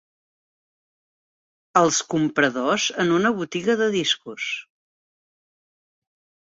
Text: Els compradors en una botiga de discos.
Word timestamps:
Els 1.83 1.99
compradors 2.15 2.89
en 3.05 3.15
una 3.19 3.35
botiga 3.43 3.79
de 3.85 3.93
discos. 4.01 4.51